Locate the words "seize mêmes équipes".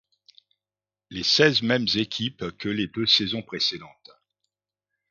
1.21-2.57